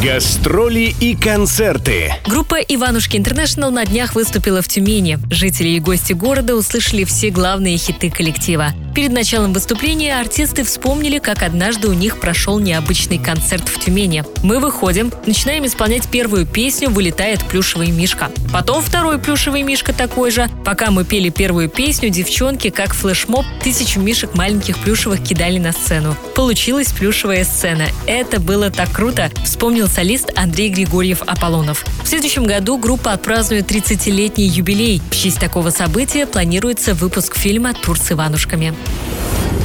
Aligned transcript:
Гастроли 0.00 0.94
и 1.00 1.14
концерты. 1.14 2.14
Группа 2.26 2.56
«Иванушки 2.56 3.16
Интернешнл» 3.16 3.70
на 3.70 3.84
днях 3.84 4.14
выступила 4.14 4.62
в 4.62 4.68
Тюмени. 4.68 5.18
Жители 5.30 5.68
и 5.68 5.80
гости 5.80 6.12
города 6.12 6.56
услышали 6.56 7.04
все 7.04 7.30
главные 7.30 7.76
хиты 7.76 8.10
коллектива. 8.10 8.72
Перед 8.94 9.10
началом 9.12 9.52
выступления 9.54 10.18
артисты 10.18 10.64
вспомнили, 10.64 11.18
как 11.18 11.42
однажды 11.42 11.88
у 11.88 11.94
них 11.94 12.20
прошел 12.20 12.58
необычный 12.58 13.18
концерт 13.18 13.68
в 13.68 13.78
Тюмени. 13.78 14.24
Мы 14.42 14.58
выходим, 14.58 15.10
начинаем 15.24 15.66
исполнять 15.66 16.08
первую 16.08 16.46
песню 16.46 16.90
«Вылетает 16.90 17.42
плюшевый 17.44 17.90
мишка». 17.90 18.30
Потом 18.52 18.82
второй 18.82 19.18
плюшевый 19.18 19.62
мишка 19.62 19.94
такой 19.94 20.30
же. 20.30 20.50
Пока 20.64 20.90
мы 20.90 21.04
пели 21.04 21.30
первую 21.30 21.70
песню, 21.70 22.10
девчонки, 22.10 22.68
как 22.68 22.92
флешмоб, 22.92 23.46
тысячу 23.62 24.00
мишек 24.00 24.34
маленьких 24.34 24.76
плюшевых 24.78 25.22
кидали 25.22 25.58
на 25.58 25.72
сцену. 25.72 26.14
Получилась 26.34 26.92
плюшевая 26.92 27.44
сцена. 27.44 27.86
Это 28.06 28.40
было 28.40 28.70
так 28.70 28.92
круто, 28.92 29.30
вспомнил 29.42 29.81
солист 29.86 30.30
Андрей 30.36 30.70
Григорьев 30.70 31.22
Аполлонов. 31.26 31.84
В 32.04 32.08
следующем 32.08 32.44
году 32.44 32.78
группа 32.78 33.12
отпразднует 33.12 33.70
30-летний 33.70 34.46
юбилей. 34.46 35.02
В 35.10 35.16
честь 35.16 35.40
такого 35.40 35.70
события 35.70 36.26
планируется 36.26 36.94
выпуск 36.94 37.36
фильма 37.36 37.74
«Тур 37.74 37.98
с 37.98 38.12
Иванушками». 38.12 38.74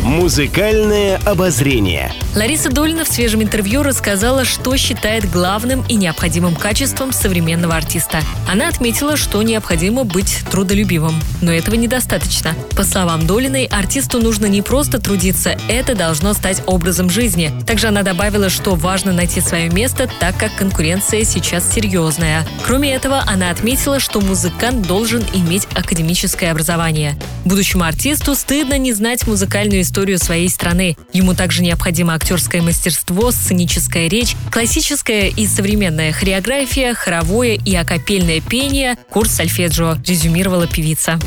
Музыкальное 0.03 1.17
обозрение. 1.25 2.11
Лариса 2.35 2.69
Долина 2.69 3.03
в 3.03 3.07
свежем 3.07 3.41
интервью 3.41 3.83
рассказала, 3.83 4.45
что 4.45 4.77
считает 4.77 5.29
главным 5.29 5.83
и 5.89 5.95
необходимым 5.95 6.55
качеством 6.55 7.11
современного 7.11 7.75
артиста. 7.75 8.19
Она 8.47 8.67
отметила, 8.67 9.17
что 9.17 9.41
необходимо 9.41 10.03
быть 10.03 10.43
трудолюбивым, 10.51 11.15
но 11.41 11.51
этого 11.51 11.75
недостаточно. 11.75 12.53
По 12.75 12.83
словам 12.83 13.25
Долиной, 13.25 13.65
артисту 13.65 14.19
нужно 14.19 14.45
не 14.45 14.61
просто 14.61 14.99
трудиться, 14.99 15.57
это 15.67 15.95
должно 15.95 16.33
стать 16.33 16.61
образом 16.67 17.09
жизни. 17.09 17.51
Также 17.65 17.87
она 17.87 18.03
добавила, 18.03 18.49
что 18.49 18.75
важно 18.75 19.11
найти 19.13 19.41
свое 19.41 19.69
место, 19.69 20.09
так 20.19 20.37
как 20.37 20.55
конкуренция 20.55 21.23
сейчас 21.23 21.69
серьезная. 21.73 22.47
Кроме 22.65 22.93
этого, 22.93 23.23
она 23.25 23.49
отметила, 23.49 23.99
что 23.99 24.21
музыкант 24.21 24.85
должен 24.85 25.25
иметь 25.33 25.67
академическое 25.73 26.51
образование. 26.51 27.17
Будущему 27.45 27.83
артисту 27.83 28.35
стыдно 28.35 28.77
не 28.77 28.93
знать 28.93 29.25
музыкальную 29.25 29.76
историю 29.81 30.07
историю 30.07 30.19
своей 30.19 30.49
страны. 30.49 30.95
Ему 31.11 31.33
также 31.33 31.63
необходимо 31.63 32.13
актерское 32.13 32.61
мастерство, 32.61 33.31
сценическая 33.31 34.07
речь, 34.07 34.35
классическая 34.51 35.29
и 35.29 35.47
современная 35.47 36.11
хореография, 36.11 36.93
хоровое 36.93 37.55
и 37.55 37.75
акапельное 37.75 38.39
пение, 38.41 38.95
курс 39.09 39.31
сольфеджио, 39.31 39.97
резюмировала 40.05 40.67
певица. 40.67 41.19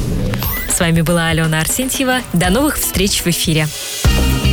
С 0.72 0.78
вами 0.78 1.00
была 1.00 1.28
Алена 1.28 1.60
Арсентьева. 1.60 2.20
До 2.32 2.50
новых 2.50 2.78
встреч 2.78 3.22
в 3.22 3.26
эфире. 3.26 3.66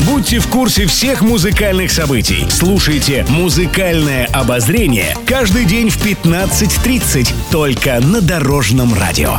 Будьте 0.06 0.40
в 0.40 0.48
курсе 0.48 0.88
всех 0.88 1.22
музыкальных 1.22 1.92
событий. 1.92 2.48
Слушайте 2.50 3.26
«Музыкальное 3.30 4.26
обозрение» 4.28 5.16
каждый 5.28 5.66
день 5.66 5.90
в 5.90 5.98
15.30 6.04 7.34
только 7.52 8.00
на 8.00 8.22
Дорожном 8.22 8.94
радио. 8.94 9.38